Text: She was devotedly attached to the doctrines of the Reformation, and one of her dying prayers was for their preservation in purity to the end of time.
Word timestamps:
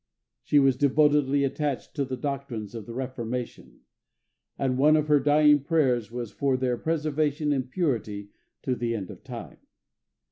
She 0.41 0.57
was 0.57 0.77
devotedly 0.77 1.43
attached 1.43 1.93
to 1.95 2.05
the 2.05 2.17
doctrines 2.17 2.73
of 2.73 2.87
the 2.87 2.93
Reformation, 2.95 3.81
and 4.57 4.79
one 4.79 4.95
of 4.95 5.07
her 5.09 5.19
dying 5.19 5.59
prayers 5.63 6.11
was 6.11 6.31
for 6.31 6.57
their 6.57 6.75
preservation 6.79 7.53
in 7.53 7.67
purity 7.67 8.29
to 8.63 8.73
the 8.73 8.95
end 8.95 9.11
of 9.11 9.23
time. 9.23 9.59